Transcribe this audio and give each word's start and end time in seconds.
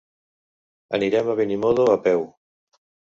Anirem 0.99 1.29
a 1.33 1.35
Benimodo 1.41 1.85
a 1.97 1.99
peu. 2.09 2.25